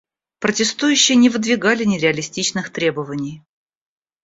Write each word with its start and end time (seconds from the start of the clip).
Протестующие 0.39 1.15
не 1.15 1.29
выдвигали 1.29 1.83
нереалистичных 1.83 2.71
требований. 2.71 3.43